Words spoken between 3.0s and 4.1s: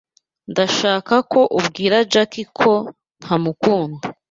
ndamukunda.